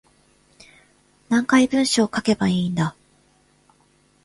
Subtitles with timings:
[1.29, 2.95] 何回文章書けばいいんだ